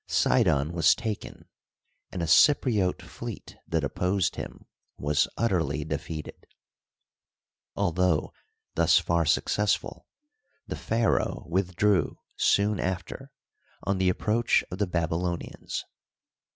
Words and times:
Sidon 0.07 0.73
was 0.73 0.95
taken, 0.95 1.45
and 2.11 2.23
a 2.23 2.25
Cypriote 2.25 3.03
fleet 3.03 3.57
that 3.67 3.83
opposed 3.83 4.35
him 4.35 4.65
was 4.97 5.27
utterly 5.37 5.83
defeated. 5.85 6.47
Although 7.75 8.33
thus 8.73 8.97
far 8.97 9.27
successful, 9.27 10.07
the 10.65 10.75
pharaoh 10.75 11.45
withdrew 11.47 12.17
soon 12.35 12.79
after, 12.79 13.31
on 13.83 13.99
the 13.99 14.09
approach 14.09 14.63
of 14.71 14.79
the 14.79 14.87
Babylonians. 14.87 15.85